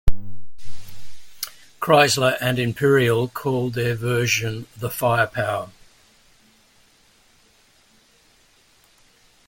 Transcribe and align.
Chrysler 1.79 2.35
and 2.41 2.57
Imperial 2.57 3.27
called 3.27 3.75
their 3.75 3.93
versions 3.93 4.65
the 4.75 4.89
"FirePower". 4.89 5.69